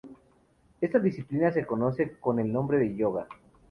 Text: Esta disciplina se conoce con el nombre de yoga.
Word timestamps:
Esta 0.81 0.97
disciplina 0.97 1.51
se 1.53 1.63
conoce 1.67 2.17
con 2.19 2.39
el 2.39 2.51
nombre 2.51 2.79
de 2.79 2.95
yoga. 2.95 3.27